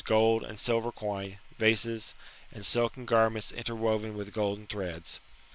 gold 0.03 0.41
and 0.43 0.59
silver 0.59 0.91
coin, 0.91 1.37
vases, 1.59 2.15
and 2.51 2.65
silken 2.65 3.05
garments 3.05 3.51
interwoven 3.51 4.17
with 4.17 4.33
golden 4.33 4.65
threads. 4.65 5.19